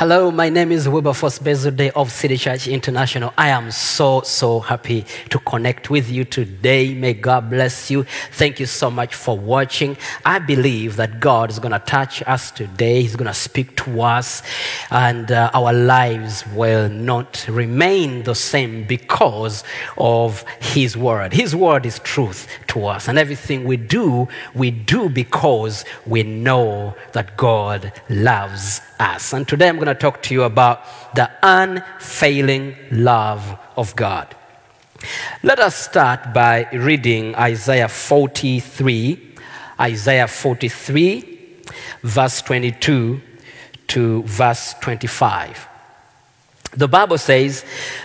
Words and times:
Hello, 0.00 0.30
my 0.30 0.48
name 0.48 0.72
is 0.72 0.88
Wilberforce 0.88 1.38
Bezude 1.40 1.90
of 1.94 2.10
City 2.10 2.38
Church 2.38 2.66
International. 2.66 3.34
I 3.36 3.50
am 3.50 3.70
so, 3.70 4.22
so 4.22 4.60
happy 4.60 5.04
to 5.28 5.38
connect 5.40 5.90
with 5.90 6.10
you 6.10 6.24
today. 6.24 6.94
May 6.94 7.12
God 7.12 7.50
bless 7.50 7.90
you. 7.90 8.04
Thank 8.32 8.60
you 8.60 8.64
so 8.64 8.90
much 8.90 9.14
for 9.14 9.36
watching. 9.36 9.98
I 10.24 10.38
believe 10.38 10.96
that 10.96 11.20
God 11.20 11.50
is 11.50 11.58
going 11.58 11.72
to 11.72 11.80
touch 11.80 12.22
us 12.26 12.50
today. 12.50 13.02
He's 13.02 13.14
going 13.14 13.26
to 13.26 13.34
speak 13.34 13.76
to 13.84 14.00
us, 14.00 14.42
and 14.90 15.30
uh, 15.30 15.50
our 15.52 15.74
lives 15.74 16.46
will 16.54 16.88
not 16.88 17.46
remain 17.46 18.22
the 18.22 18.34
same 18.34 18.84
because 18.84 19.64
of 19.98 20.46
His 20.62 20.96
Word. 20.96 21.34
His 21.34 21.54
Word 21.54 21.84
is 21.84 21.98
truth 21.98 22.48
to 22.68 22.86
us, 22.86 23.06
and 23.06 23.18
everything 23.18 23.64
we 23.64 23.76
do, 23.76 24.28
we 24.54 24.70
do 24.70 25.10
because 25.10 25.84
we 26.06 26.22
know 26.22 26.94
that 27.12 27.36
God 27.36 27.92
loves 28.08 28.80
us. 28.98 29.32
And 29.32 29.48
today 29.48 29.68
I'm 29.68 29.76
going 29.76 29.86
to 29.86 29.89
talk 29.94 30.22
to 30.24 30.34
you 30.34 30.42
about 30.42 30.82
the 31.14 31.30
unfailing 31.42 32.76
love 32.90 33.58
of 33.76 33.94
God. 33.96 34.34
Let 35.42 35.58
us 35.58 35.76
start 35.76 36.34
by 36.34 36.68
reading 36.72 37.34
Isaiah 37.34 37.88
43, 37.88 39.36
Isaiah 39.80 40.28
43, 40.28 41.38
verse 42.02 42.42
22 42.42 43.20
to 43.88 44.22
verse 44.24 44.74
25. 44.80 45.68
The 46.72 46.86
Bible 46.88 47.18
says, 47.18 47.64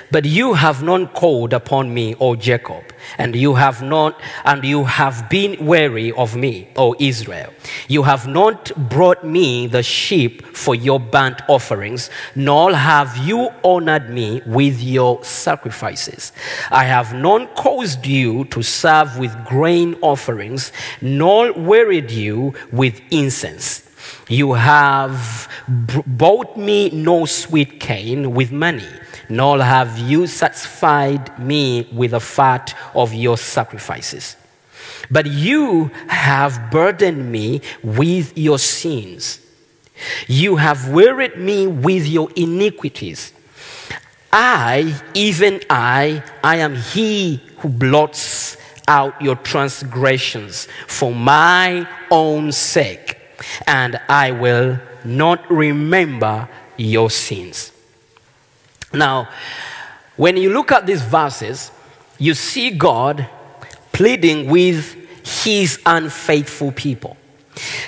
But 0.10 0.26
you 0.26 0.54
have 0.54 0.82
not 0.82 1.14
called 1.14 1.54
upon 1.54 1.94
me, 1.94 2.16
O 2.20 2.36
Jacob, 2.36 2.84
and 3.18 3.36
you 3.36 3.56
have 3.56 3.82
not, 3.82 4.20
and 4.44 4.64
you 4.64 4.84
have 4.86 5.30
been 5.30 5.66
weary 5.66 6.12
of 6.12 6.36
me, 6.36 6.70
O 6.76 6.96
Israel. 7.00 7.54
You 7.88 8.04
have 8.04 8.28
not 8.28 8.72
brought 8.90 9.24
me 9.24 9.68
the 9.68 9.84
sheep 9.84 10.46
for 10.56 10.76
your 10.76 11.00
burnt 11.00 11.42
offerings, 11.48 12.10
nor 12.36 12.74
have 12.74 13.18
you 13.18 13.50
honored 13.64 14.10
me 14.10 14.42
with 14.46 14.82
your 14.82 15.24
sacrifices. 15.24 16.32
I 16.72 16.86
have 16.86 17.14
not 17.14 17.56
caused 17.56 18.06
you 18.06 18.46
to 18.46 18.62
serve 18.62 19.18
with 19.18 19.46
grain 19.46 19.96
offerings, 20.02 20.72
nor 21.02 21.54
wearied 21.54 22.12
you 22.12 22.54
with 22.72 23.02
incense. 23.12 23.84
You 24.28 24.54
have 24.54 25.48
bought 25.68 26.58
me 26.58 26.90
no 26.90 27.26
sweet 27.26 27.80
cane 27.80 28.34
with 28.34 28.52
money, 28.52 28.88
nor 29.30 29.62
have 29.62 29.98
you 29.98 30.28
satisfied 30.28 31.38
me 31.40 31.88
with 31.92 32.12
the 32.12 32.20
fat 32.20 32.76
of 32.94 33.14
your 33.14 33.38
sacrifices. 33.38 34.36
But 35.10 35.26
you 35.28 35.92
have 36.08 36.72
burdened 36.72 37.32
me 37.32 37.62
with 37.84 38.38
your 38.38 38.60
sins. 38.60 39.40
You 40.28 40.58
have 40.58 40.90
wearied 40.90 41.38
me 41.38 41.68
with 41.68 42.08
your 42.08 42.30
iniquities. 42.36 43.32
I, 44.32 45.00
even 45.14 45.62
I, 45.70 46.24
I 46.44 46.58
am 46.58 46.76
he 46.76 47.42
who 47.60 47.70
blots 47.70 48.58
out 48.88 49.20
your 49.22 49.36
transgressions 49.36 50.68
for 50.88 51.14
my 51.14 51.88
own 52.12 52.52
sake, 52.52 53.18
and 53.66 54.00
I 54.10 54.32
will 54.32 54.80
not 55.06 55.50
remember 55.50 56.50
your 56.78 57.10
sins. 57.10 57.72
Now, 58.96 59.30
when 60.16 60.38
you 60.38 60.52
look 60.52 60.72
at 60.72 60.86
these 60.86 61.02
verses, 61.02 61.72
you 62.18 62.34
see 62.34 62.72
God 62.72 63.28
pleading 63.92 64.50
with 64.50 64.96
his 65.44 65.80
unfaithful 65.86 66.72
people. 66.72 67.18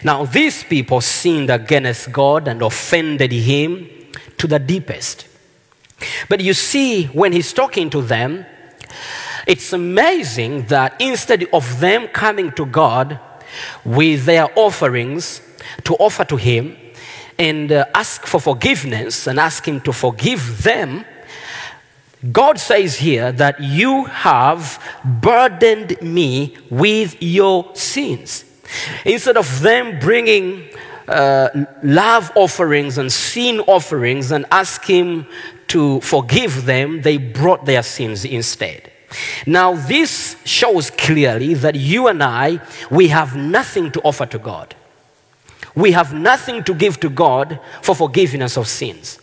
Now, 0.04 0.26
these 0.26 0.64
people 0.64 1.02
sinned 1.02 1.50
against 1.50 2.12
God 2.12 2.48
and 2.48 2.62
offended 2.62 3.32
him 3.32 3.90
to 4.38 4.48
the 4.48 4.60
deepest. 4.60 5.28
But 6.30 6.42
you 6.42 6.54
see, 6.54 7.06
when 7.06 7.32
he's 7.32 7.54
talking 7.54 7.90
to 7.90 8.02
them, 8.02 8.46
it's 9.46 9.74
amazing 9.74 10.68
that 10.68 11.00
instead 11.00 11.46
of 11.54 11.80
them 11.80 12.08
coming 12.10 12.52
to 12.54 12.66
God 12.66 13.20
with 13.84 14.26
their 14.26 14.48
offerings 14.58 15.42
to 15.86 15.96
offer 15.96 16.26
to 16.26 16.36
him 16.36 16.78
and 17.40 17.72
uh, 17.72 17.86
ask 17.94 18.26
for 18.26 18.40
forgiveness 18.40 19.28
and 19.28 19.40
ask 19.40 19.68
him 19.68 19.82
to 19.82 19.94
forgive 19.94 20.64
them, 20.64 21.06
God 22.32 22.60
says 22.60 22.98
here 22.98 23.32
that 23.34 23.60
you 23.62 24.06
have 24.06 24.84
burdened 25.06 26.02
me 26.02 26.58
with 26.70 27.22
your 27.22 27.76
sins. 27.76 28.44
Instead 29.06 29.38
of 29.38 29.62
them 29.62 30.00
bringing 30.00 30.68
uh, 31.08 31.50
love 31.84 32.32
offerings 32.36 32.98
and 32.98 33.12
sin 33.12 33.60
offerings 33.62 34.32
and 34.32 34.46
ask 34.52 34.84
Him 34.86 35.26
to 35.68 36.02
forgive 36.02 36.66
them, 36.66 37.02
they 37.02 37.18
brought 37.18 37.66
their 37.66 37.84
sins 37.84 38.26
instead. 38.26 38.92
Now, 39.46 39.74
this 39.74 40.36
shows 40.44 40.90
clearly 40.90 41.54
that 41.54 41.76
you 41.76 42.08
and 42.08 42.22
I, 42.22 42.60
we 42.92 43.08
have 43.08 43.38
nothing 43.38 43.92
to 43.92 44.02
offer 44.02 44.26
to 44.26 44.40
God. 44.40 44.76
We 45.78 45.92
have 45.92 46.12
nothing 46.12 46.64
to 46.64 46.74
give 46.74 47.00
to 47.02 47.10
God 47.10 47.60
for 47.84 47.94
forgiveness 47.94 48.58
of 48.58 48.68
sins. 48.68 49.20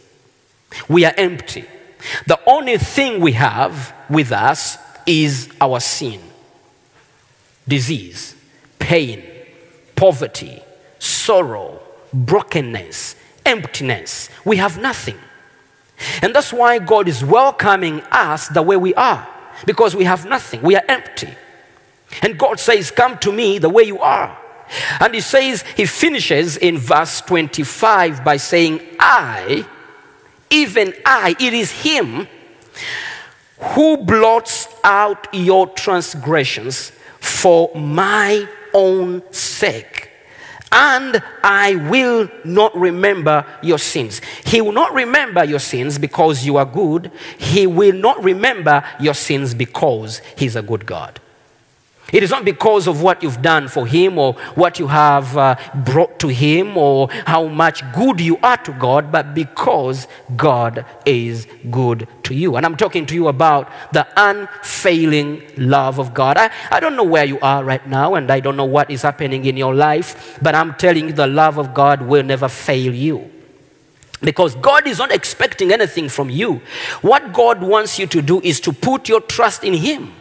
We 0.88 1.04
are 1.04 1.12
empty. 1.16 1.64
The 2.28 2.38
only 2.46 2.78
thing 2.78 3.20
we 3.20 3.32
have 3.32 3.92
with 4.08 4.30
us 4.30 4.78
is 5.04 5.50
our 5.60 5.80
sin, 5.80 6.20
disease, 7.66 8.36
pain, 8.78 9.24
poverty, 9.96 10.62
sorrow, 11.00 11.80
brokenness, 12.12 13.16
emptiness. 13.44 14.28
We 14.44 14.58
have 14.58 14.78
nothing. 14.78 15.18
And 16.22 16.32
that's 16.32 16.52
why 16.52 16.78
God 16.78 17.08
is 17.08 17.24
welcoming 17.24 18.00
us 18.12 18.46
the 18.46 18.62
way 18.62 18.76
we 18.76 18.94
are, 18.94 19.26
because 19.66 19.96
we 19.96 20.04
have 20.04 20.24
nothing. 20.24 20.62
We 20.62 20.76
are 20.76 20.84
empty. 20.88 21.34
And 22.22 22.38
God 22.38 22.60
says, 22.60 22.92
Come 22.92 23.18
to 23.18 23.32
me 23.32 23.58
the 23.58 23.68
way 23.68 23.82
you 23.82 23.98
are. 23.98 24.38
And 25.00 25.14
He 25.14 25.20
says, 25.20 25.62
He 25.76 25.86
finishes 25.86 26.56
in 26.56 26.78
verse 26.78 27.20
25 27.22 28.24
by 28.24 28.36
saying, 28.36 28.80
I, 28.98 29.66
even 30.50 30.94
I, 31.04 31.36
it 31.38 31.52
is 31.52 31.70
Him 31.70 32.26
who 33.58 33.96
blots 33.98 34.68
out 34.82 35.26
your 35.32 35.68
transgressions 35.68 36.92
for 37.20 37.74
my 37.74 38.48
own 38.72 39.22
sake. 39.32 40.10
And 40.72 41.22
I 41.44 41.76
will 41.76 42.28
not 42.44 42.76
remember 42.76 43.46
your 43.62 43.78
sins. 43.78 44.20
He 44.44 44.60
will 44.60 44.72
not 44.72 44.92
remember 44.92 45.44
your 45.44 45.60
sins 45.60 45.98
because 45.98 46.44
you 46.44 46.56
are 46.56 46.64
good. 46.64 47.12
He 47.38 47.66
will 47.68 47.94
not 47.94 48.22
remember 48.24 48.82
your 48.98 49.14
sins 49.14 49.54
because 49.54 50.18
He's 50.36 50.56
a 50.56 50.62
good 50.62 50.84
God. 50.84 51.20
It 52.12 52.22
is 52.22 52.30
not 52.30 52.44
because 52.44 52.86
of 52.86 53.02
what 53.02 53.22
you've 53.22 53.40
done 53.40 53.66
for 53.66 53.86
Him 53.86 54.18
or 54.18 54.34
what 54.54 54.78
you 54.78 54.86
have 54.88 55.36
uh, 55.36 55.56
brought 55.74 56.18
to 56.20 56.28
Him 56.28 56.76
or 56.76 57.08
how 57.26 57.48
much 57.48 57.82
good 57.92 58.20
you 58.20 58.38
are 58.42 58.58
to 58.58 58.72
God, 58.72 59.10
but 59.10 59.34
because 59.34 60.06
God 60.36 60.84
is 61.06 61.46
good 61.70 62.06
to 62.24 62.34
you. 62.34 62.56
And 62.56 62.66
I'm 62.66 62.76
talking 62.76 63.06
to 63.06 63.14
you 63.14 63.28
about 63.28 63.70
the 63.92 64.06
unfailing 64.16 65.42
love 65.56 65.98
of 65.98 66.12
God. 66.12 66.36
I, 66.36 66.50
I 66.70 66.78
don't 66.78 66.94
know 66.94 67.04
where 67.04 67.24
you 67.24 67.40
are 67.40 67.64
right 67.64 67.86
now, 67.88 68.14
and 68.14 68.30
I 68.30 68.38
don't 68.40 68.56
know 68.56 68.64
what 68.64 68.90
is 68.90 69.02
happening 69.02 69.46
in 69.46 69.56
your 69.56 69.74
life, 69.74 70.38
but 70.42 70.54
I'm 70.54 70.74
telling 70.74 71.06
you 71.08 71.12
the 71.12 71.26
love 71.26 71.58
of 71.58 71.72
God 71.72 72.02
will 72.02 72.22
never 72.22 72.48
fail 72.48 72.94
you. 72.94 73.30
Because 74.20 74.54
God 74.56 74.86
is 74.86 74.98
not 74.98 75.10
expecting 75.10 75.72
anything 75.72 76.08
from 76.08 76.30
you. 76.30 76.60
What 77.02 77.32
God 77.32 77.62
wants 77.62 77.98
you 77.98 78.06
to 78.08 78.22
do 78.22 78.40
is 78.42 78.60
to 78.60 78.72
put 78.72 79.08
your 79.08 79.20
trust 79.20 79.64
in 79.64 79.74
Him 79.74 80.12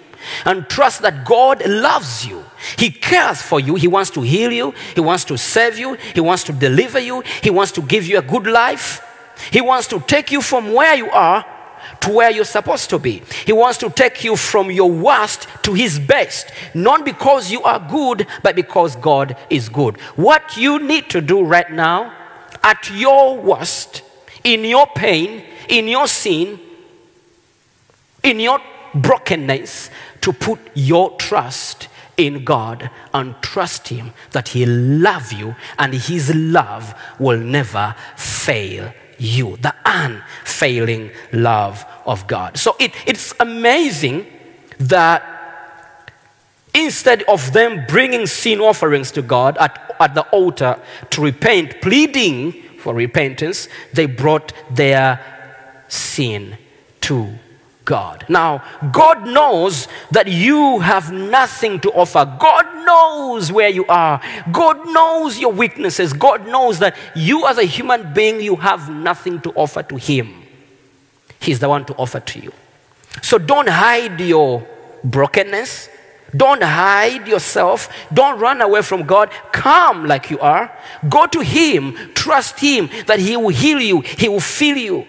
and 0.46 0.68
trust 0.70 1.02
that 1.02 1.26
God 1.26 1.66
loves 1.68 2.26
you. 2.26 2.44
He 2.78 2.92
cares 2.92 3.42
for 3.42 3.60
you. 3.60 3.76
He 3.76 3.88
wants 3.88 4.10
to 4.12 4.22
heal 4.22 4.52
you. 4.52 4.74
He 4.96 5.02
wants 5.02 5.26
to 5.26 5.38
save 5.38 5.78
you. 5.78 5.96
He 6.14 6.22
wants 6.22 6.44
to 6.46 6.54
deliver 6.54 7.00
you. 7.00 7.24
He 7.42 7.50
wants 7.50 7.72
to 7.74 7.82
give 7.82 8.06
you 8.06 8.18
a 8.20 8.22
good 8.22 8.48
life. 8.48 9.02
He 9.52 9.62
wants 9.62 9.88
to 9.88 10.00
take 10.00 10.32
you 10.32 10.42
from 10.42 10.74
where 10.74 10.96
you 10.96 11.10
are 11.10 11.46
to 12.02 12.12
where 12.12 12.32
you're 12.32 12.46
supposed 12.46 12.90
to 12.90 13.00
be. 13.00 13.22
He 13.46 13.54
wants 13.54 13.78
to 13.80 13.90
take 13.90 14.24
you 14.24 14.36
from 14.36 14.72
your 14.72 14.92
worst 14.92 15.48
to 15.64 15.74
his 15.74 16.00
best, 16.00 16.52
not 16.74 17.06
because 17.06 17.52
you 17.52 17.64
are 17.64 17.80
good, 17.80 18.28
but 18.42 18.56
because 18.56 18.96
God 18.98 19.38
is 19.50 19.70
good. 19.70 20.00
What 20.16 20.58
you 20.58 20.80
need 20.80 21.10
to 21.12 21.22
do 21.22 21.44
right 21.44 21.72
now, 21.72 22.14
at 22.62 22.90
your 22.92 23.38
worst, 23.38 24.02
in 24.44 24.66
your 24.66 24.88
pain, 24.88 25.44
in 25.70 25.88
your 25.88 26.08
sin, 26.08 26.60
in 28.24 28.40
your 28.40 28.60
brokenness 28.96 29.90
to 30.24 30.32
put 30.32 30.60
your 30.74 31.12
trust 31.18 31.90
in 32.16 32.46
God 32.46 32.90
and 33.14 33.36
trust 33.42 33.90
Him 33.90 34.14
that 34.32 34.50
He 34.50 34.66
love 34.66 35.34
you 35.34 35.56
and 35.78 35.94
His 35.94 36.34
love 36.34 36.96
will 37.20 37.38
never 37.38 37.94
fail 38.16 38.94
you. 39.18 39.58
The 39.58 39.76
unfailing 39.86 41.12
love 41.34 41.86
of 42.06 42.26
God. 42.28 42.58
So 42.58 42.78
it, 42.80 42.94
it's 43.06 43.34
amazing 43.38 44.26
that 44.80 45.24
instead 46.74 47.24
of 47.24 47.52
them 47.52 47.86
bringing 47.90 48.26
sin 48.26 48.62
offerings 48.62 49.12
to 49.12 49.22
God 49.22 49.58
at, 49.58 49.94
at 50.00 50.16
the 50.16 50.24
altar 50.30 50.80
to 51.10 51.22
repent, 51.22 51.82
pleading 51.82 52.54
for 52.80 52.94
repentance, 52.94 53.68
they 53.92 54.06
brought 54.06 54.54
their 54.72 55.20
sin 55.90 56.58
to 57.02 57.38
God. 57.86 58.26
Now, 58.30 58.64
God 58.92 59.28
knows 59.28 59.88
that 60.12 60.28
you 60.28 60.80
have 60.80 61.12
nothing 61.12 61.80
to 61.82 61.92
offer. 61.92 62.26
God 62.40 62.86
knows 62.86 63.52
where 63.52 63.70
you 63.70 63.86
are. 63.88 64.22
God 64.52 64.86
knows 64.88 65.38
your 65.38 65.52
weaknesses. 65.52 66.14
God 66.14 66.48
knows 66.48 66.80
that 66.80 66.96
you, 67.16 67.46
as 67.46 67.58
a 67.58 67.64
human 67.64 68.14
being, 68.14 68.42
you 68.42 68.56
have 68.56 68.90
nothing 68.90 69.42
to 69.42 69.52
offer 69.52 69.84
to 69.84 69.98
Him. 69.98 70.44
He's 71.40 71.60
the 71.60 71.68
one 71.68 71.84
to 71.86 71.96
offer 71.96 72.22
to 72.22 72.40
you. 72.40 72.54
So 73.22 73.38
don't 73.38 73.70
hide 73.70 74.20
your 74.22 74.66
brokenness. 75.04 75.90
Don't 76.36 76.64
hide 76.64 77.28
yourself. 77.28 77.90
Don't 78.12 78.40
run 78.40 78.62
away 78.62 78.82
from 78.82 79.04
God. 79.04 79.30
Come 79.52 80.06
like 80.06 80.32
you 80.32 80.40
are. 80.40 80.76
Go 81.08 81.28
to 81.28 81.42
Him. 81.42 81.96
Trust 82.16 82.60
Him 82.60 82.90
that 83.08 83.20
He 83.20 83.36
will 83.38 83.50
heal 83.50 83.82
you, 83.82 84.02
He 84.02 84.30
will 84.30 84.40
fill 84.40 84.78
you. 84.78 85.08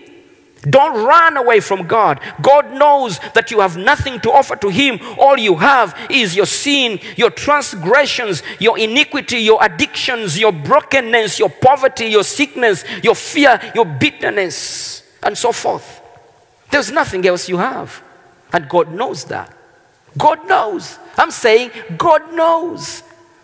Don't 0.69 1.05
run 1.05 1.37
away 1.37 1.61
from 1.61 1.87
God. 1.87 2.21
God 2.41 2.73
knows 2.73 3.19
that 3.35 3.51
you 3.51 3.61
have 3.61 3.77
nothing 3.77 4.21
to 4.21 4.33
offer 4.33 4.57
to 4.57 4.69
Him. 4.69 4.99
All 5.19 5.39
you 5.39 5.57
have 5.57 5.97
is 6.11 6.35
your 6.35 6.47
sin, 6.47 7.01
your 7.17 7.31
transgressions, 7.31 8.43
your 8.59 8.79
iniquity, 8.79 9.39
your 9.39 9.63
addictions, 9.63 10.39
your 10.39 10.53
brokenness, 10.53 11.39
your 11.39 11.51
poverty, 11.51 12.07
your 12.07 12.25
sickness, 12.25 12.85
your 13.03 13.15
fear, 13.15 13.61
your 13.75 13.85
bitterness, 13.85 15.03
and 15.23 15.37
so 15.37 15.53
forth. 15.53 16.01
There's 16.71 16.91
nothing 16.91 17.27
else 17.27 17.49
you 17.49 17.59
have. 17.59 18.03
And 18.53 18.69
God 18.69 18.93
knows 18.93 19.25
that. 19.27 19.55
God 20.17 20.47
knows. 20.49 20.99
I'm 21.19 21.31
saying 21.31 21.71
God 21.99 22.35
knows. 22.35 23.03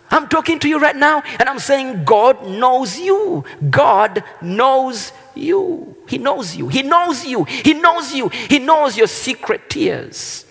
I'm 0.09 0.27
talking 0.27 0.59
to 0.59 0.67
you 0.67 0.79
right 0.79 0.95
now 0.95 1.23
and 1.39 1.47
I'm 1.47 1.59
saying 1.59 2.03
God 2.03 2.45
knows 2.45 2.99
you. 2.99 3.45
God 3.69 4.23
knows 4.41 5.13
you. 5.35 5.95
He 6.07 6.17
knows 6.17 6.55
you. 6.55 6.67
He 6.67 6.81
knows 6.81 7.25
you. 7.25 7.43
He 7.45 7.73
knows 7.73 8.13
you. 8.13 8.29
He 8.29 8.59
knows 8.59 8.97
your 8.97 9.07
secret 9.07 9.69
tears. 9.69 10.45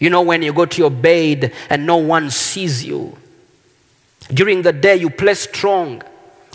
You 0.00 0.10
know, 0.10 0.22
when 0.22 0.42
you 0.42 0.52
go 0.52 0.66
to 0.66 0.78
your 0.78 0.90
bed 0.90 1.52
and 1.70 1.86
no 1.86 1.96
one 1.96 2.30
sees 2.30 2.84
you. 2.84 3.16
During 4.32 4.62
the 4.62 4.72
day, 4.72 4.96
you 4.96 5.10
play 5.10 5.34
strong. 5.34 6.02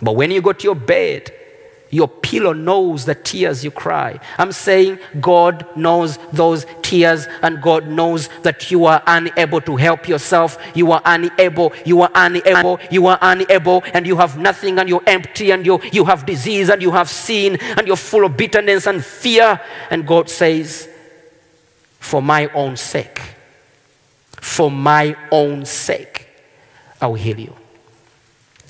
But 0.02 0.16
when 0.16 0.32
you 0.32 0.42
go 0.42 0.54
to 0.54 0.64
your 0.64 0.76
bed, 0.76 1.32
your 1.92 2.08
pillow 2.08 2.54
knows 2.54 3.06
the 3.06 3.16
tears 3.16 3.64
you 3.64 3.72
cry. 3.72 4.20
I'm 4.38 4.52
saying 4.52 5.00
God 5.20 5.66
knows 5.76 6.18
those 6.32 6.66
tears, 6.82 7.28
and 7.42 7.62
God 7.62 7.88
knows 7.88 8.30
that 8.44 8.70
you 8.70 8.86
are 8.86 9.02
unable 9.08 9.62
to 9.62 9.76
help 9.76 10.08
yourself. 10.08 10.58
You 10.76 10.92
are 10.92 11.02
unable, 11.04 11.74
you 11.86 12.02
are 12.02 12.12
unable, 12.14 12.80
you 12.92 13.08
are 13.08 13.18
unable, 13.22 13.84
and 13.94 14.06
you 14.06 14.18
have 14.18 14.38
nothing, 14.38 14.78
and 14.78 14.88
you're 14.88 15.04
empty, 15.08 15.52
and 15.52 15.66
you, 15.66 15.80
you 15.92 16.06
have 16.06 16.26
disease, 16.26 16.70
and 16.70 16.82
you 16.82 16.92
have 16.92 17.10
sin, 17.10 17.58
and 17.60 17.88
you're 17.88 17.96
full 17.96 18.24
of 18.24 18.38
bitterness 18.38 18.86
and 18.86 19.04
fear. 19.04 19.60
And 19.90 20.06
God 20.06 20.30
says, 20.30 20.88
For 22.00 22.22
my 22.22 22.48
own 22.54 22.78
sake, 22.78 23.20
for 24.40 24.70
my 24.70 25.16
own 25.32 25.66
sake, 25.66 26.28
I 27.02 27.08
will 27.08 27.16
heal 27.16 27.40
you. 27.40 27.56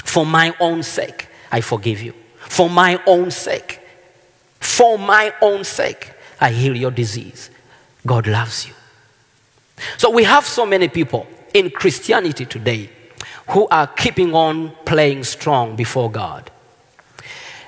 For 0.05 0.25
my 0.25 0.55
own 0.59 0.83
sake, 0.83 1.27
I 1.51 1.61
forgive 1.61 2.01
you. 2.01 2.13
For 2.49 2.69
my 2.69 3.01
own 3.07 3.31
sake, 3.31 3.79
for 4.59 4.99
my 4.99 5.33
own 5.41 5.63
sake, 5.63 6.11
I 6.41 6.51
heal 6.51 6.75
your 6.75 6.91
disease. 6.91 7.49
God 8.05 8.27
loves 8.27 8.67
you. 8.67 8.73
So 9.97 10.09
we 10.09 10.23
have 10.23 10.45
so 10.45 10.65
many 10.65 10.89
people 10.89 11.25
in 11.53 11.69
Christianity 11.69 12.45
today 12.45 12.89
who 13.49 13.67
are 13.69 13.87
keeping 13.87 14.33
on 14.33 14.73
playing 14.85 15.23
strong 15.23 15.75
before 15.75 16.11
God 16.11 16.51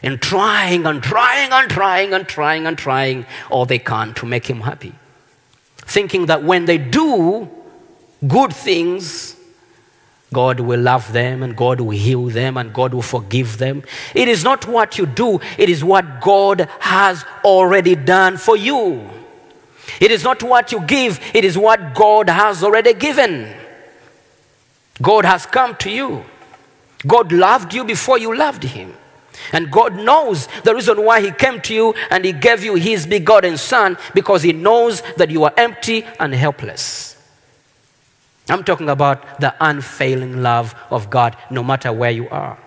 and 0.04 0.22
trying 0.22 0.86
and 0.86 1.02
trying 1.02 1.52
and 1.52 1.70
trying 1.70 2.14
and 2.14 2.28
trying 2.28 2.68
and 2.68 2.78
trying 2.78 3.26
all 3.50 3.66
they 3.66 3.80
can 3.80 4.14
to 4.16 4.26
make 4.26 4.48
Him 4.48 4.62
happy. 4.62 4.94
Thinking 5.78 6.26
that 6.26 6.44
when 6.44 6.66
they 6.66 6.78
do 6.78 7.50
good 8.28 8.54
things, 8.54 9.36
God 10.34 10.62
will 10.62 10.80
love 10.80 11.12
them 11.12 11.44
and 11.44 11.58
God 11.58 11.82
will 11.82 11.90
heal 11.90 12.28
them 12.28 12.56
and 12.56 12.74
God 12.74 12.94
will 12.94 13.02
forgive 13.02 13.58
them. 13.58 13.84
It 14.16 14.30
is 14.30 14.44
not 14.44 14.66
what 14.66 14.98
you 14.98 15.06
do, 15.06 15.42
it 15.58 15.70
is 15.70 15.84
what 15.84 16.22
God 16.22 16.70
has 16.80 17.26
already 17.44 17.96
done 17.96 18.38
for 18.38 18.56
you. 18.56 19.10
It 20.00 20.10
is 20.10 20.24
not 20.24 20.42
what 20.42 20.72
you 20.72 20.80
give, 20.82 21.20
it 21.34 21.44
is 21.44 21.58
what 21.58 21.94
God 21.94 22.30
has 22.30 22.64
already 22.64 22.94
given. 22.94 23.54
God 25.02 25.26
has 25.26 25.46
come 25.46 25.76
to 25.78 25.92
you. 25.92 26.24
God 27.06 27.32
loved 27.32 27.74
you 27.74 27.84
before 27.84 28.18
you 28.18 28.36
loved 28.36 28.64
Him. 28.64 28.94
And 29.52 29.72
God 29.72 29.96
knows 29.96 30.48
the 30.64 30.76
reason 30.76 31.04
why 31.04 31.22
He 31.22 31.32
came 31.32 31.60
to 31.62 31.74
you 31.74 31.94
and 32.10 32.24
He 32.24 32.32
gave 32.32 32.64
you 32.64 32.76
His 32.76 33.06
begotten 33.06 33.58
Son 33.58 33.98
because 34.14 34.44
He 34.44 34.54
knows 34.54 35.02
that 35.18 35.30
you 35.30 35.44
are 35.44 35.54
empty 35.58 36.06
and 36.20 36.34
helpless. 36.34 37.11
I'm 38.52 38.66
talking 38.66 38.90
about 38.90 39.40
the 39.40 39.56
unfailing 39.62 40.44
love 40.44 40.76
of 40.90 41.10
God 41.10 41.38
no 41.50 41.64
matter 41.64 41.94
where 41.94 42.12
you 42.12 42.28
are, 42.30 42.58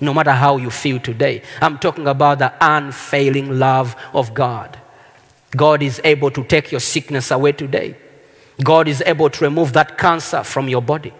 no 0.00 0.14
matter 0.14 0.30
how 0.30 0.58
you 0.58 0.70
feel 0.70 1.00
today. 1.00 1.42
I'm 1.60 1.78
talking 1.78 2.06
about 2.06 2.38
the 2.38 2.52
unfailing 2.60 3.58
love 3.58 3.96
of 4.12 4.32
God. 4.32 4.78
God 5.56 5.82
is 5.82 6.00
able 6.04 6.30
to 6.30 6.44
take 6.44 6.70
your 6.70 6.80
sickness 6.80 7.32
away 7.32 7.50
today. 7.50 7.96
God 8.62 8.86
is 8.86 9.02
able 9.04 9.28
to 9.30 9.44
remove 9.44 9.72
that 9.72 9.98
cancer 9.98 10.44
from 10.44 10.68
your 10.68 10.82
body. 10.82 11.12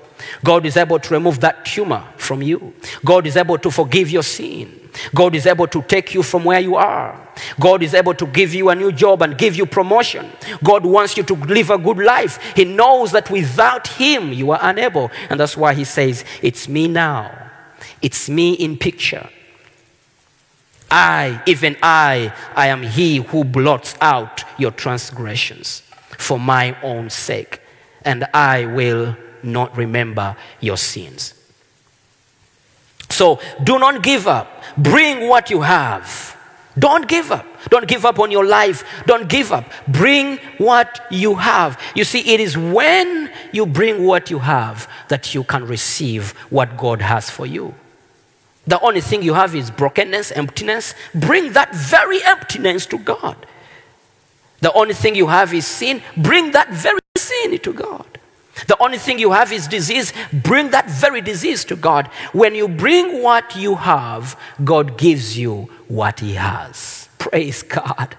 God 0.44 0.64
is 0.64 0.76
able 0.76 1.00
to 1.00 1.14
remove 1.14 1.40
that 1.40 1.64
tumor 1.64 2.04
from 2.16 2.40
you. 2.40 2.72
God 3.04 3.26
is 3.26 3.36
able 3.36 3.58
to 3.58 3.70
forgive 3.70 4.10
your 4.10 4.22
sin. 4.22 4.83
God 5.14 5.34
is 5.34 5.46
able 5.46 5.66
to 5.68 5.82
take 5.82 6.14
you 6.14 6.22
from 6.22 6.44
where 6.44 6.60
you 6.60 6.76
are. 6.76 7.28
God 7.58 7.82
is 7.82 7.94
able 7.94 8.14
to 8.14 8.26
give 8.26 8.54
you 8.54 8.68
a 8.68 8.74
new 8.74 8.92
job 8.92 9.22
and 9.22 9.36
give 9.36 9.56
you 9.56 9.66
promotion. 9.66 10.30
God 10.62 10.84
wants 10.84 11.16
you 11.16 11.22
to 11.24 11.34
live 11.34 11.70
a 11.70 11.78
good 11.78 11.98
life. 11.98 12.38
He 12.54 12.64
knows 12.64 13.12
that 13.12 13.30
without 13.30 13.88
Him, 13.88 14.32
you 14.32 14.50
are 14.52 14.60
unable. 14.62 15.10
And 15.30 15.40
that's 15.40 15.56
why 15.56 15.74
He 15.74 15.84
says, 15.84 16.24
It's 16.42 16.68
me 16.68 16.88
now. 16.88 17.50
It's 18.00 18.28
me 18.28 18.54
in 18.54 18.78
picture. 18.78 19.28
I, 20.90 21.42
even 21.46 21.76
I, 21.82 22.32
I 22.54 22.68
am 22.68 22.82
He 22.82 23.16
who 23.16 23.44
blots 23.44 23.96
out 24.00 24.44
your 24.58 24.70
transgressions 24.70 25.82
for 26.18 26.38
my 26.38 26.76
own 26.82 27.10
sake, 27.10 27.60
and 28.04 28.24
I 28.32 28.66
will 28.66 29.16
not 29.42 29.76
remember 29.76 30.36
your 30.60 30.76
sins. 30.76 31.34
So 33.14 33.40
do 33.62 33.78
not 33.78 34.02
give 34.02 34.26
up. 34.26 34.48
Bring 34.76 35.28
what 35.28 35.48
you 35.50 35.60
have. 35.60 36.36
Don't 36.76 37.06
give 37.06 37.30
up. 37.30 37.46
Don't 37.70 37.86
give 37.86 38.04
up 38.04 38.18
on 38.18 38.32
your 38.32 38.44
life. 38.44 38.82
Don't 39.06 39.28
give 39.28 39.52
up. 39.52 39.70
Bring 39.86 40.38
what 40.58 41.00
you 41.10 41.36
have. 41.36 41.80
You 41.94 42.02
see, 42.02 42.34
it 42.34 42.40
is 42.40 42.58
when 42.58 43.30
you 43.52 43.64
bring 43.66 44.04
what 44.04 44.30
you 44.30 44.40
have 44.40 44.88
that 45.08 45.34
you 45.34 45.44
can 45.44 45.64
receive 45.66 46.32
what 46.50 46.76
God 46.76 47.00
has 47.00 47.30
for 47.30 47.46
you. 47.46 47.74
The 48.66 48.80
only 48.80 49.00
thing 49.00 49.22
you 49.22 49.34
have 49.34 49.54
is 49.54 49.70
brokenness, 49.70 50.32
emptiness. 50.32 50.94
Bring 51.14 51.52
that 51.52 51.72
very 51.74 52.24
emptiness 52.24 52.86
to 52.86 52.98
God. 52.98 53.36
The 54.60 54.72
only 54.72 54.94
thing 54.94 55.14
you 55.14 55.28
have 55.28 55.54
is 55.54 55.66
sin. 55.66 56.02
Bring 56.16 56.50
that 56.52 56.70
very 56.70 57.00
sin 57.16 57.58
to 57.58 57.72
God. 57.72 58.06
The 58.66 58.80
only 58.80 58.98
thing 58.98 59.18
you 59.18 59.32
have 59.32 59.52
is 59.52 59.66
disease. 59.66 60.12
Bring 60.32 60.70
that 60.70 60.88
very 60.88 61.20
disease 61.20 61.64
to 61.66 61.76
God. 61.76 62.06
When 62.32 62.54
you 62.54 62.68
bring 62.68 63.22
what 63.22 63.56
you 63.56 63.74
have, 63.74 64.38
God 64.62 64.96
gives 64.96 65.36
you 65.36 65.68
what 65.88 66.20
He 66.20 66.34
has. 66.34 67.08
Praise 67.18 67.62
God. 67.62 68.16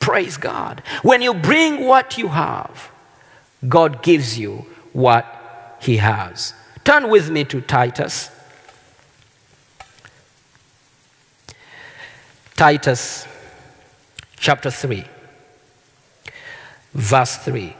Praise 0.00 0.36
God. 0.36 0.82
When 1.02 1.20
you 1.20 1.34
bring 1.34 1.84
what 1.84 2.16
you 2.16 2.28
have, 2.28 2.90
God 3.68 4.02
gives 4.02 4.38
you 4.38 4.64
what 4.92 5.76
He 5.80 5.98
has. 5.98 6.54
Turn 6.84 7.10
with 7.10 7.30
me 7.30 7.44
to 7.44 7.60
Titus. 7.60 8.30
Titus 12.54 13.26
chapter 14.36 14.70
3, 14.70 15.04
verse 16.94 17.36
3. 17.36 17.76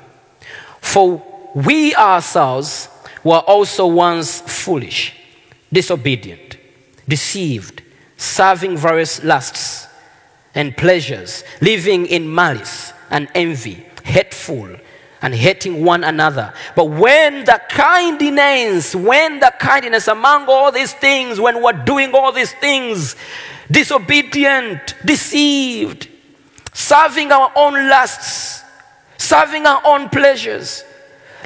For 0.81 1.36
we 1.57 1.95
ourselves 1.95 2.91
were 3.25 3.39
also 3.39 3.87
once 3.87 4.43
foolish, 4.43 5.15
disobedient, 5.73 6.59
deceived, 7.09 7.83
serving 8.19 8.77
various 8.77 9.25
lusts 9.25 9.89
and 10.55 10.77
pleasures, 10.77 11.45
living 11.63 12.05
in 12.05 12.33
malice 12.33 12.93
and 13.11 13.27
envy, 13.35 13.87
hateful 14.05 14.69
and 15.23 15.35
hating 15.35 15.83
one 15.83 16.05
another. 16.05 16.53
But 16.75 16.91
when 16.91 17.47
the 17.47 17.59
kindness, 17.71 18.95
when 18.95 19.41
the 19.41 19.55
kindness 19.59 20.09
among 20.09 20.49
all 20.49 20.71
these 20.71 20.93
things, 20.93 21.41
when 21.41 21.63
we're 21.63 21.73
doing 21.73 22.13
all 22.13 22.33
these 22.33 22.53
things, 22.53 23.17
disobedient, 23.71 24.95
deceived, 25.07 26.11
serving 26.75 27.33
our 27.33 27.51
own 27.57 27.89
lusts, 27.89 28.63
serving 29.17 29.65
our 29.65 29.81
own 29.87 30.11
pleasures, 30.11 30.85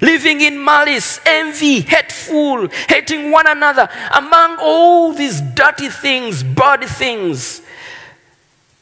living 0.00 0.40
in 0.40 0.62
malice, 0.62 1.20
envy, 1.24 1.80
hateful, 1.80 2.68
hating 2.88 3.30
one 3.30 3.46
another, 3.46 3.88
among 4.14 4.56
all 4.60 5.12
these 5.12 5.40
dirty 5.40 5.88
things, 5.88 6.42
bad 6.42 6.84
things, 6.84 7.62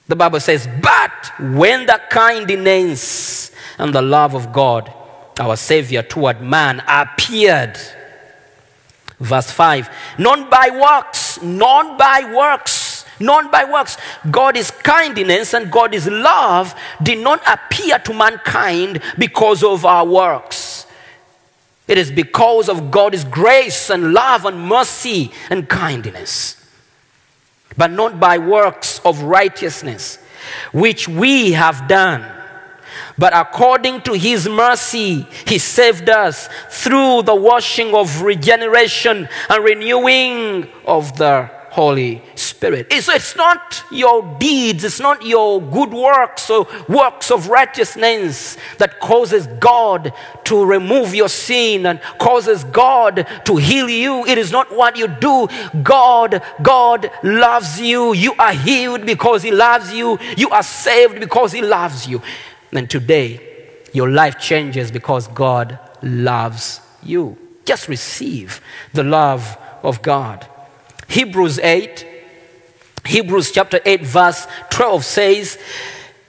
the 0.08 0.16
Bible 0.16 0.40
says, 0.40 0.66
but 0.80 1.32
when 1.38 1.84
the 1.84 2.00
kindness 2.08 3.52
and 3.78 3.94
the 3.94 4.02
love 4.02 4.34
of 4.34 4.52
God, 4.52 4.92
our 5.38 5.54
Savior 5.54 6.02
toward 6.02 6.40
man, 6.40 6.82
appeared, 6.88 7.78
verse 9.20 9.50
5, 9.50 9.90
not 10.18 10.50
by 10.50 10.70
works, 10.70 11.40
not 11.42 11.98
by 11.98 12.32
works, 12.34 13.04
not 13.20 13.52
by 13.52 13.64
works. 13.64 13.96
God's 14.30 14.70
kindness 14.70 15.54
and 15.54 15.70
God's 15.70 16.06
love 16.06 16.74
did 17.02 17.18
not 17.18 17.42
appear 17.46 17.98
to 17.98 18.14
mankind 18.14 19.02
because 19.18 19.62
of 19.62 19.84
our 19.84 20.06
works. 20.06 20.77
It 21.88 21.98
is 21.98 22.12
because 22.12 22.68
of 22.68 22.90
God's 22.90 23.24
grace 23.24 23.90
and 23.90 24.12
love 24.12 24.44
and 24.44 24.68
mercy 24.68 25.32
and 25.50 25.68
kindness 25.68 26.58
but 27.78 27.92
not 27.92 28.18
by 28.18 28.36
works 28.38 29.00
of 29.04 29.22
righteousness, 29.22 30.18
which 30.72 31.08
we 31.08 31.52
have 31.52 31.88
done. 31.88 32.26
But 33.16 33.34
according 33.34 34.02
to 34.02 34.12
his 34.12 34.48
mercy, 34.48 35.26
he 35.46 35.58
saved 35.58 36.08
us 36.08 36.48
through 36.68 37.22
the 37.22 37.34
washing 37.34 37.94
of 37.94 38.22
regeneration 38.22 39.28
and 39.48 39.64
renewing 39.64 40.68
of 40.84 41.16
the 41.16 41.50
Holy 41.78 42.20
Spirit. 42.34 42.92
So 42.92 43.12
it's 43.12 43.36
not 43.36 43.84
your 43.92 44.36
deeds, 44.40 44.82
it's 44.82 44.98
not 44.98 45.24
your 45.24 45.62
good 45.62 45.92
works 45.92 46.50
or 46.50 46.66
works 46.88 47.30
of 47.30 47.48
righteousness 47.48 48.56
that 48.78 48.98
causes 48.98 49.46
God 49.60 50.12
to 50.46 50.64
remove 50.64 51.14
your 51.14 51.28
sin 51.28 51.86
and 51.86 52.00
causes 52.18 52.64
God 52.64 53.28
to 53.44 53.54
heal 53.54 53.88
you. 53.88 54.26
It 54.26 54.38
is 54.38 54.50
not 54.50 54.74
what 54.74 54.96
you 54.96 55.06
do. 55.06 55.46
God, 55.84 56.42
God 56.60 57.12
loves 57.22 57.80
you. 57.80 58.12
You 58.12 58.34
are 58.40 58.54
healed 58.54 59.06
because 59.06 59.44
He 59.44 59.52
loves 59.52 59.92
you. 59.92 60.18
You 60.36 60.50
are 60.50 60.64
saved 60.64 61.20
because 61.20 61.52
He 61.52 61.62
loves 61.62 62.08
you. 62.08 62.20
And 62.72 62.90
today, 62.90 63.38
your 63.92 64.10
life 64.10 64.40
changes 64.40 64.90
because 64.90 65.28
God 65.28 65.78
loves 66.02 66.80
you. 67.04 67.38
Just 67.64 67.86
receive 67.86 68.60
the 68.94 69.04
love 69.04 69.56
of 69.84 70.02
God. 70.02 70.44
Hebrews 71.08 71.58
8, 71.58 72.06
Hebrews 73.04 73.50
chapter 73.50 73.80
8, 73.84 74.02
verse 74.02 74.46
12 74.70 75.04
says, 75.04 75.58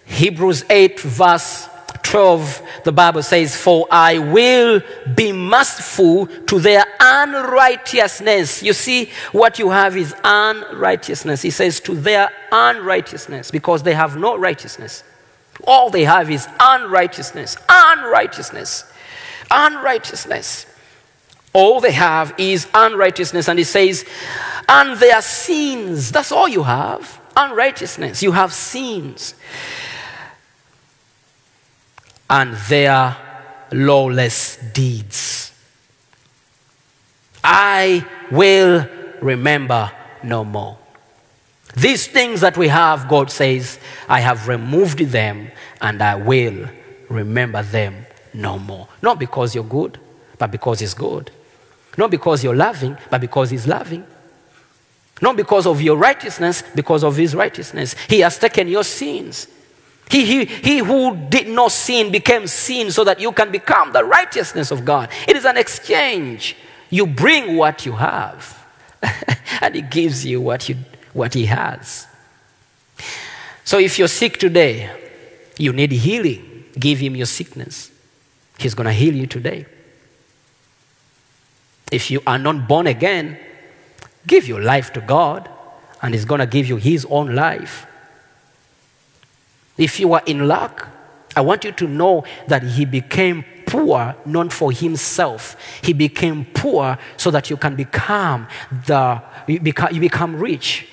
Hebrews 0.05 0.63
8, 0.69 0.99
verse 0.99 1.69
12, 2.03 2.63
the 2.85 2.91
Bible 2.91 3.21
says, 3.21 3.55
For 3.55 3.87
I 3.91 4.17
will 4.17 4.81
be 5.15 5.31
merciful 5.31 6.25
to 6.25 6.59
their 6.59 6.83
unrighteousness. 6.99 8.63
You 8.63 8.73
see, 8.73 9.11
what 9.31 9.59
you 9.59 9.69
have 9.69 9.95
is 9.95 10.15
unrighteousness. 10.23 11.41
He 11.41 11.51
says, 11.51 11.79
To 11.81 11.93
their 11.93 12.29
unrighteousness, 12.51 13.51
because 13.51 13.83
they 13.83 13.93
have 13.93 14.17
no 14.17 14.37
righteousness. 14.37 15.03
All 15.65 15.89
they 15.89 16.05
have 16.05 16.31
is 16.31 16.47
unrighteousness, 16.59 17.57
unrighteousness, 17.67 18.91
unrighteousness. 19.51 20.65
All 21.53 21.79
they 21.79 21.91
have 21.91 22.33
is 22.37 22.67
unrighteousness. 22.73 23.47
And 23.47 23.59
he 23.59 23.65
says, 23.65 24.05
and 24.69 24.99
their 24.99 25.21
sins. 25.21 26.11
That's 26.11 26.31
all 26.31 26.47
you 26.47 26.61
have. 26.63 27.19
Unrighteousness. 27.35 28.21
You 28.21 28.31
have 28.31 28.53
sins. 28.53 29.33
And 32.29 32.53
their 32.69 33.17
lawless 33.71 34.57
deeds. 34.73 35.51
I 37.43 38.05
will 38.29 38.87
remember 39.21 39.91
no 40.21 40.43
more. 40.43 40.77
These 41.75 42.07
things 42.07 42.41
that 42.41 42.55
we 42.55 42.67
have, 42.67 43.07
God 43.07 43.31
says, 43.31 43.79
I 44.07 44.19
have 44.19 44.47
removed 44.47 44.99
them 44.99 45.51
and 45.81 46.01
I 46.01 46.15
will 46.15 46.69
remember 47.09 47.63
them 47.63 48.05
no 48.33 48.59
more. 48.59 48.87
Not 49.01 49.17
because 49.17 49.55
you're 49.55 49.63
good, 49.63 49.99
but 50.37 50.51
because 50.51 50.79
He's 50.79 50.93
good. 50.93 51.31
Not 51.97 52.11
because 52.11 52.43
you're 52.43 52.55
loving, 52.55 52.97
but 53.09 53.21
because 53.21 53.49
He's 53.49 53.65
loving. 53.65 54.05
Not 55.21 55.35
because 55.35 55.67
of 55.67 55.81
your 55.81 55.97
righteousness, 55.97 56.63
because 56.75 57.03
of 57.03 57.15
His 57.15 57.35
righteousness. 57.35 57.95
He 58.07 58.19
has 58.21 58.37
taken 58.37 58.67
your 58.67 58.83
sins. 58.83 59.47
He, 60.09 60.25
he, 60.25 60.45
he 60.45 60.77
who 60.79 61.15
did 61.29 61.47
not 61.47 61.71
sin 61.71 62.11
became 62.11 62.47
sin 62.47 62.91
so 62.91 63.03
that 63.03 63.19
you 63.19 63.31
can 63.31 63.51
become 63.51 63.91
the 63.93 64.03
righteousness 64.03 64.71
of 64.71 64.83
God. 64.83 65.09
It 65.27 65.35
is 65.35 65.45
an 65.45 65.57
exchange. 65.57 66.55
You 66.89 67.05
bring 67.05 67.55
what 67.55 67.85
you 67.85 67.91
have, 67.91 68.57
and 69.61 69.75
He 69.75 69.81
gives 69.81 70.25
you 70.25 70.41
what, 70.41 70.67
you, 70.67 70.77
what 71.13 71.35
He 71.35 71.45
has. 71.45 72.07
So 73.63 73.77
if 73.77 73.99
you're 73.99 74.07
sick 74.07 74.39
today, 74.39 74.89
you 75.57 75.73
need 75.73 75.91
healing. 75.91 76.65
Give 76.79 76.97
Him 76.97 77.15
your 77.15 77.27
sickness. 77.27 77.91
He's 78.57 78.73
going 78.73 78.85
to 78.85 78.93
heal 78.93 79.13
you 79.13 79.27
today. 79.27 79.67
If 81.91 82.09
you 82.09 82.21
are 82.25 82.39
not 82.39 82.67
born 82.67 82.87
again, 82.87 83.37
give 84.27 84.47
your 84.47 84.61
life 84.61 84.93
to 84.93 85.01
God, 85.01 85.49
and 86.01 86.13
He's 86.13 86.25
going 86.25 86.39
to 86.39 86.47
give 86.47 86.67
you 86.67 86.77
His 86.77 87.05
own 87.09 87.35
life. 87.35 87.85
If 89.77 89.99
you 89.99 90.13
are 90.13 90.23
in 90.25 90.47
luck, 90.47 90.87
I 91.35 91.41
want 91.41 91.63
you 91.63 91.71
to 91.71 91.87
know 91.87 92.23
that 92.47 92.63
He 92.63 92.85
became 92.85 93.45
poor 93.65 94.15
not 94.25 94.51
for 94.51 94.71
Himself. 94.71 95.55
He 95.81 95.93
became 95.93 96.45
poor 96.53 96.97
so 97.17 97.31
that 97.31 97.49
you 97.49 97.57
can 97.57 97.75
become 97.75 98.47
the 98.85 99.21
you 99.47 99.59
become, 99.59 99.93
you 99.93 100.01
become 100.01 100.35
rich. 100.35 100.87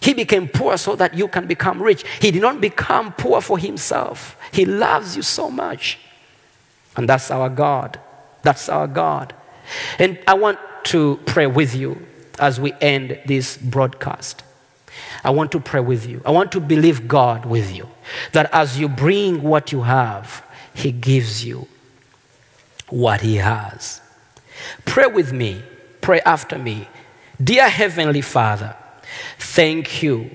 He 0.00 0.14
became 0.14 0.48
poor 0.48 0.76
so 0.76 0.96
that 0.96 1.14
you 1.14 1.28
can 1.28 1.46
become 1.46 1.80
rich. 1.80 2.04
He 2.20 2.32
did 2.32 2.42
not 2.42 2.60
become 2.60 3.12
poor 3.12 3.40
for 3.40 3.56
himself. 3.56 4.36
He 4.50 4.64
loves 4.64 5.14
you 5.14 5.22
so 5.22 5.48
much. 5.48 5.98
And 6.96 7.08
that's 7.08 7.30
our 7.30 7.48
God. 7.48 8.00
That's 8.42 8.68
our 8.68 8.88
God. 8.88 9.32
And 10.00 10.18
I 10.26 10.34
want 10.34 10.58
to 10.84 11.18
pray 11.26 11.46
with 11.46 11.74
you 11.74 12.06
as 12.38 12.60
we 12.60 12.72
end 12.80 13.18
this 13.26 13.56
broadcast. 13.56 14.42
I 15.24 15.30
want 15.30 15.52
to 15.52 15.60
pray 15.60 15.80
with 15.80 16.06
you. 16.06 16.20
I 16.24 16.30
want 16.30 16.52
to 16.52 16.60
believe 16.60 17.08
God 17.08 17.44
with 17.44 17.74
you 17.74 17.88
that 18.32 18.50
as 18.52 18.78
you 18.78 18.88
bring 18.88 19.42
what 19.42 19.72
you 19.72 19.82
have, 19.82 20.44
He 20.74 20.92
gives 20.92 21.44
you 21.44 21.68
what 22.88 23.20
He 23.20 23.36
has. 23.36 24.00
Pray 24.84 25.06
with 25.06 25.32
me. 25.32 25.62
Pray 26.00 26.20
after 26.20 26.58
me. 26.58 26.88
Dear 27.42 27.68
Heavenly 27.68 28.20
Father, 28.20 28.76
thank 29.38 30.02
you 30.02 30.30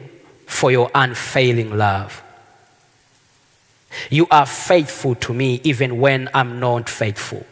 for 0.46 0.72
your 0.72 0.90
unfailing 0.96 1.78
love. 1.78 2.24
You 4.10 4.28
are 4.32 4.46
faithful 4.46 5.16
to 5.16 5.34
me 5.34 5.62
even 5.64 6.00
when 6.00 6.30
I'm 6.34 6.60
not 6.60 6.90
faithful. 6.90 7.46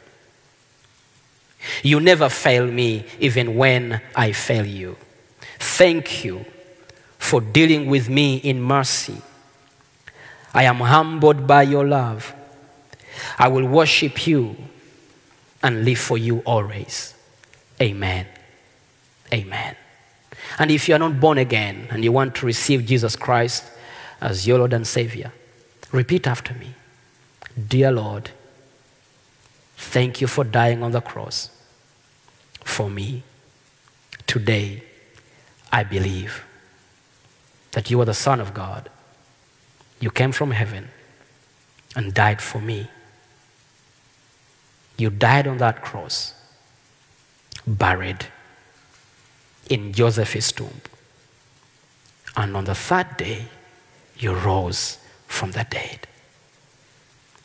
You 1.84 2.00
never 2.00 2.29
fail 2.29 2.67
me 2.67 3.05
even 3.19 3.55
when 3.55 4.01
I 4.15 4.31
fail 4.31 4.65
you. 4.65 4.98
Thank 5.60 6.24
you 6.24 6.45
for 7.17 7.41
dealing 7.41 7.88
with 7.88 8.10
me 8.10 8.38
in 8.38 8.62
mercy. 8.62 9.22
I 10.53 10.63
am 10.63 10.77
humbled 10.77 11.48
by 11.48 11.63
your 11.63 11.86
love. 11.86 12.34
I 13.38 13.48
will 13.48 13.65
worship 13.65 14.27
you 14.27 14.55
and 15.63 15.84
live 15.84 16.00
for 16.00 16.17
you 16.17 16.39
always. 16.45 17.13
Amen. 17.81 18.27
Amen. 19.34 19.75
And 20.60 20.72
if 20.72 20.88
you 20.88 20.95
are 20.95 21.00
not 21.00 21.19
born 21.19 21.38
again 21.38 21.88
and 21.89 22.03
you 22.03 22.12
want 22.12 22.36
to 22.36 22.45
receive 22.45 22.86
Jesus 22.86 23.15
Christ 23.15 23.63
as 24.22 24.48
your 24.48 24.60
Lord 24.60 24.74
and 24.74 24.88
Savior, 24.88 25.31
repeat 25.91 26.27
after 26.27 26.53
me 26.53 26.74
Dear 27.67 27.91
Lord, 27.91 28.31
thank 29.77 30.19
you 30.19 30.27
for 30.27 30.43
dying 30.43 30.84
on 30.84 30.91
the 30.91 31.01
cross 31.01 31.50
for 32.65 32.89
me. 32.89 33.24
Today, 34.27 34.84
I 35.72 35.84
believe 35.84 36.43
that 37.72 37.89
you 37.89 38.01
are 38.01 38.05
the 38.05 38.13
Son 38.13 38.41
of 38.41 38.53
God. 38.53 38.89
You 40.01 40.12
came 40.12 40.34
from 40.34 40.51
heaven 40.51 40.89
and 41.95 42.13
died 42.13 42.41
for 42.41 42.60
me. 42.60 42.89
You 44.98 45.10
died 45.10 45.48
on 45.48 45.57
that 45.60 45.81
cross, 45.81 46.34
buried 47.65 48.25
in 49.69 49.93
Joseph's 49.93 50.51
tomb. 50.51 50.81
And 52.36 52.57
on 52.57 52.65
the 52.65 52.75
third 52.75 53.15
day, 53.17 53.45
you 54.17 54.34
rose 54.34 54.98
from 55.27 55.51
the 55.51 55.65
dead. 55.69 56.07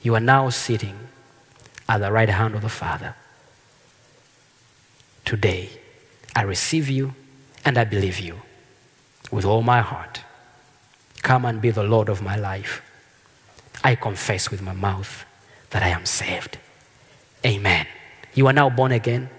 You 0.02 0.14
are 0.14 0.20
now 0.20 0.48
sitting 0.50 0.98
at 1.88 1.98
the 1.98 2.10
right 2.10 2.28
hand 2.28 2.54
of 2.54 2.62
the 2.62 2.68
Father. 2.68 3.14
Today, 5.30 5.70
I 6.34 6.42
receive 6.42 6.88
you 6.88 7.14
and 7.64 7.78
I 7.78 7.84
believe 7.84 8.18
you 8.18 8.40
with 9.30 9.44
all 9.44 9.62
my 9.62 9.80
heart. 9.80 10.22
Come 11.22 11.44
and 11.44 11.62
be 11.62 11.70
the 11.70 11.84
Lord 11.84 12.08
of 12.08 12.20
my 12.20 12.34
life. 12.34 12.82
I 13.84 13.94
confess 13.94 14.50
with 14.50 14.60
my 14.60 14.72
mouth 14.72 15.25
that 15.70 15.84
I 15.84 15.90
am 15.90 16.04
saved. 16.04 16.58
Amen. 17.46 17.87
You 18.34 18.49
are 18.49 18.52
now 18.52 18.70
born 18.70 18.90
again. 18.90 19.30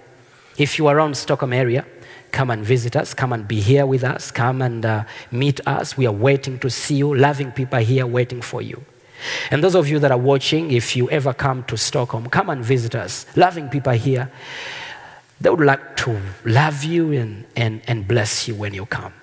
If 0.58 0.80
you 0.80 0.88
are 0.88 0.96
around 0.96 1.18
Stockholm 1.18 1.52
area, 1.52 1.86
come 2.32 2.52
and 2.52 2.64
visit 2.64 2.96
us. 2.96 3.14
Come 3.14 3.34
and 3.34 3.46
be 3.46 3.60
here 3.60 3.86
with 3.86 4.06
us. 4.06 4.32
Come 4.32 4.62
and 4.62 4.86
uh, 4.86 5.04
meet 5.30 5.60
us. 5.68 5.98
We 5.98 6.08
are 6.08 6.14
waiting 6.14 6.58
to 6.60 6.70
see 6.70 6.96
you. 6.96 7.14
Loving 7.14 7.52
people 7.52 7.80
here 7.80 8.08
waiting 8.08 8.42
for 8.42 8.62
you. 8.62 8.82
And 9.52 9.62
those 9.62 9.76
of 9.76 9.90
you 9.90 10.00
that 10.00 10.12
are 10.12 10.18
watching, 10.18 10.72
if 10.72 10.96
you 10.96 11.10
ever 11.10 11.34
come 11.34 11.66
to 11.66 11.76
Stockholm, 11.76 12.30
come 12.30 12.50
and 12.50 12.64
visit 12.64 12.96
us. 12.96 13.26
Loving 13.36 13.68
people 13.68 13.92
here. 13.92 14.32
They 15.42 15.50
would 15.50 15.66
like 15.66 15.98
to 15.98 16.22
love 16.46 16.84
you 16.84 17.12
and, 17.14 17.46
and, 17.56 17.82
and 17.88 18.08
bless 18.08 18.48
you 18.48 18.54
when 18.54 18.76
you 18.76 18.86
come. 18.86 19.14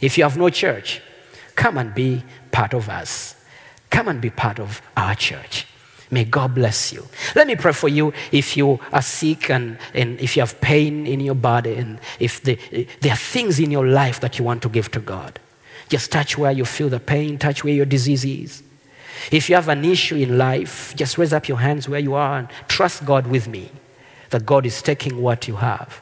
If 0.00 0.18
you 0.18 0.24
have 0.24 0.36
no 0.36 0.50
church, 0.50 1.00
come 1.54 1.78
and 1.78 1.94
be 1.94 2.24
part 2.50 2.74
of 2.74 2.88
us. 2.88 3.36
Come 3.88 4.08
and 4.08 4.20
be 4.20 4.30
part 4.30 4.58
of 4.58 4.82
our 4.96 5.14
church. 5.14 5.66
May 6.10 6.24
God 6.24 6.54
bless 6.54 6.92
you. 6.92 7.06
Let 7.36 7.46
me 7.46 7.54
pray 7.54 7.72
for 7.72 7.88
you 7.88 8.12
if 8.32 8.56
you 8.56 8.80
are 8.92 9.02
sick 9.02 9.50
and, 9.50 9.78
and 9.94 10.18
if 10.20 10.36
you 10.36 10.42
have 10.42 10.60
pain 10.60 11.06
in 11.06 11.20
your 11.20 11.34
body 11.34 11.74
and 11.74 12.00
if 12.18 12.42
the, 12.42 12.58
there 13.00 13.12
are 13.12 13.16
things 13.16 13.60
in 13.60 13.70
your 13.70 13.86
life 13.86 14.18
that 14.20 14.38
you 14.38 14.44
want 14.44 14.62
to 14.62 14.68
give 14.68 14.90
to 14.92 15.00
God. 15.00 15.38
Just 15.88 16.10
touch 16.10 16.36
where 16.36 16.50
you 16.50 16.64
feel 16.64 16.88
the 16.88 16.98
pain, 17.00 17.38
touch 17.38 17.62
where 17.62 17.72
your 17.72 17.86
disease 17.86 18.24
is. 18.24 18.62
If 19.30 19.48
you 19.48 19.54
have 19.54 19.68
an 19.68 19.84
issue 19.84 20.16
in 20.16 20.38
life, 20.38 20.94
just 20.96 21.18
raise 21.18 21.32
up 21.32 21.46
your 21.46 21.58
hands 21.58 21.88
where 21.88 22.00
you 22.00 22.14
are 22.14 22.38
and 22.38 22.48
trust 22.66 23.04
God 23.04 23.26
with 23.26 23.46
me 23.46 23.70
that 24.30 24.46
God 24.46 24.66
is 24.66 24.82
taking 24.82 25.20
what 25.22 25.48
you 25.48 25.56
have 25.56 26.00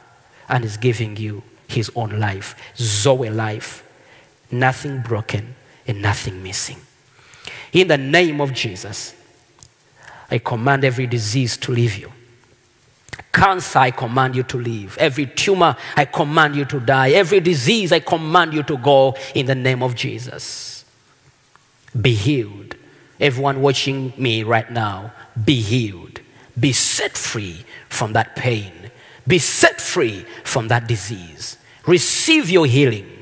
and 0.49 0.63
is 0.63 0.77
giving 0.77 1.17
you 1.17 1.43
his 1.67 1.91
own 1.95 2.19
life, 2.19 2.55
Zoe 2.77 3.29
life, 3.29 3.83
nothing 4.51 5.01
broken 5.01 5.55
and 5.85 6.01
nothing 6.01 6.41
missing. 6.41 6.77
In 7.73 7.87
the 7.87 7.97
name 7.97 8.41
of 8.41 8.53
Jesus, 8.53 9.13
I 10.29 10.39
command 10.39 10.83
every 10.83 11.07
disease 11.07 11.57
to 11.57 11.71
leave 11.71 11.97
you. 11.97 12.11
Cancer, 13.31 13.79
I 13.79 13.91
command 13.91 14.35
you 14.35 14.43
to 14.43 14.57
leave. 14.57 14.97
Every 14.97 15.27
tumor, 15.27 15.75
I 15.95 16.05
command 16.05 16.55
you 16.55 16.65
to 16.65 16.79
die. 16.79 17.11
Every 17.11 17.39
disease, 17.39 17.91
I 17.91 17.99
command 17.99 18.53
you 18.53 18.63
to 18.63 18.77
go 18.77 19.15
in 19.35 19.45
the 19.45 19.55
name 19.55 19.83
of 19.83 19.95
Jesus. 19.95 20.85
Be 21.99 22.13
healed. 22.13 22.75
Everyone 23.19 23.61
watching 23.61 24.13
me 24.17 24.43
right 24.43 24.69
now, 24.71 25.11
be 25.43 25.61
healed. 25.61 26.21
Be 26.59 26.73
set 26.73 27.17
free 27.17 27.63
from 27.89 28.13
that 28.13 28.35
pain. 28.35 28.73
Be 29.27 29.39
set 29.39 29.79
free 29.81 30.25
from 30.43 30.69
that 30.69 30.87
disease. 30.87 31.57
Receive 31.85 32.49
your 32.49 32.65
healing. 32.65 33.13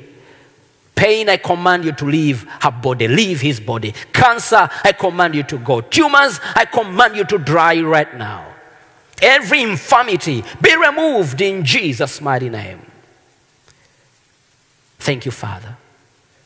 Pain, 0.95 1.27
I 1.27 1.37
command 1.37 1.83
you 1.83 1.91
to 1.91 2.05
leave 2.05 2.43
her 2.61 2.71
body, 2.71 3.07
leave 3.07 3.41
his 3.41 3.59
body. 3.59 3.93
Cancer, 4.13 4.69
I 4.83 4.93
command 4.93 5.35
you 5.35 5.43
to 5.43 5.57
go. 5.57 5.81
Tumors, 5.81 6.39
I 6.55 6.65
command 6.65 7.17
you 7.17 7.25
to 7.25 7.37
dry 7.37 7.81
right 7.81 8.15
now. 8.17 8.53
Every 9.21 9.61
infirmity, 9.61 10.43
be 10.61 10.75
removed 10.75 11.41
in 11.41 11.65
Jesus' 11.65 12.21
mighty 12.21 12.49
name. 12.49 12.81
Thank 14.99 15.25
you, 15.25 15.31
Father. 15.31 15.75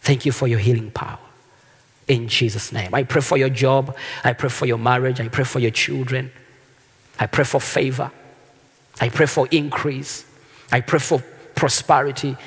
Thank 0.02 0.26
you 0.26 0.32
for 0.32 0.48
your 0.48 0.60
healing 0.60 0.92
power. 0.92 1.20
In 2.08 2.28
Jesus' 2.28 2.72
name. 2.72 2.94
I 2.94 3.04
pray 3.04 3.22
for 3.22 3.38
your 3.38 3.50
job. 3.50 3.96
I 4.24 4.34
pray 4.34 4.50
for 4.50 4.66
your 4.66 4.80
marriage. 4.80 5.22
I 5.22 5.28
pray 5.28 5.44
for 5.44 5.60
your 5.60 5.72
children. 5.72 6.32
I 7.20 7.28
pray 7.28 7.44
for 7.44 7.60
favor. 7.60 8.12
I 9.02 9.10
pray 9.10 9.26
for 9.26 9.48
increase. 9.52 10.26
I 10.72 10.82
pray 10.82 11.00
for 11.00 11.24
prosperity 11.56 12.38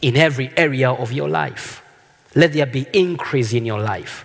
in 0.00 0.16
every 0.16 0.50
area 0.56 0.90
of 0.90 1.12
your 1.12 1.28
life. 1.28 1.82
Let 2.34 2.52
there 2.52 2.66
be 2.66 2.86
increase 2.92 3.52
in 3.52 3.64
your 3.64 3.80
life. 3.80 4.24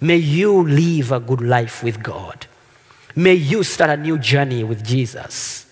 May 0.00 0.16
you 0.16 0.62
live 0.62 1.12
a 1.12 1.20
good 1.20 1.40
life 1.40 1.82
with 1.82 2.02
God. 2.02 2.46
May 3.16 3.34
you 3.34 3.64
start 3.64 3.90
a 3.90 3.96
new 3.96 4.18
journey 4.18 4.62
with 4.62 4.84
Jesus. 4.84 5.66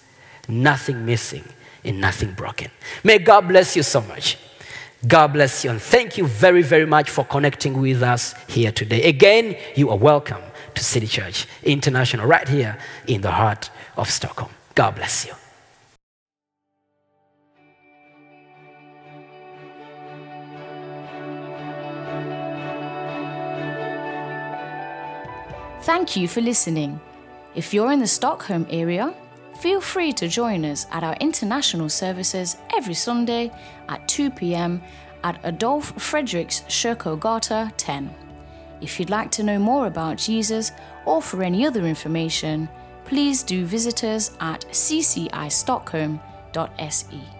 Nothing 0.48 1.06
missing 1.06 1.44
and 1.84 2.00
nothing 2.00 2.32
broken. 2.32 2.70
May 3.04 3.18
God 3.18 3.48
bless 3.48 3.76
you 3.76 3.82
so 3.82 4.00
much. 4.00 4.38
God 5.06 5.32
bless 5.32 5.62
you 5.62 5.70
and 5.70 5.80
thank 5.80 6.18
you 6.18 6.26
very, 6.26 6.62
very 6.62 6.86
much 6.86 7.10
for 7.10 7.24
connecting 7.24 7.80
with 7.80 8.02
us 8.02 8.34
here 8.48 8.72
today. 8.72 9.02
Again, 9.04 9.56
you 9.76 9.90
are 9.90 9.96
welcome 9.96 10.42
to 10.76 10.84
City 10.84 11.06
Church 11.06 11.46
International 11.62 12.26
right 12.26 12.48
here 12.48 12.78
in 13.06 13.20
the 13.22 13.32
heart 13.32 13.70
of 13.96 14.08
Stockholm. 14.08 14.50
God 14.74 14.94
bless 14.94 15.26
you. 15.26 15.32
Thank 25.82 26.16
you 26.16 26.26
for 26.26 26.40
listening. 26.40 27.00
If 27.54 27.72
you're 27.72 27.92
in 27.92 28.00
the 28.00 28.06
Stockholm 28.08 28.66
area, 28.70 29.14
feel 29.60 29.80
free 29.80 30.12
to 30.14 30.28
join 30.28 30.64
us 30.64 30.86
at 30.90 31.04
our 31.04 31.16
international 31.20 31.88
services 31.88 32.56
every 32.76 32.94
Sunday 32.94 33.52
at 33.88 34.06
2 34.08 34.30
pm 34.30 34.82
at 35.22 35.38
Adolf 35.44 35.94
Fredriks 35.94 36.64
Kyrkogata 36.66 37.72
10. 37.76 38.25
If 38.80 39.00
you'd 39.00 39.10
like 39.10 39.30
to 39.32 39.42
know 39.42 39.58
more 39.58 39.86
about 39.86 40.18
Jesus 40.18 40.70
or 41.04 41.20
for 41.22 41.42
any 41.42 41.66
other 41.66 41.86
information, 41.86 42.68
please 43.04 43.42
do 43.42 43.64
visit 43.64 44.04
us 44.04 44.36
at 44.40 44.60
ccistockholm.se. 44.70 47.35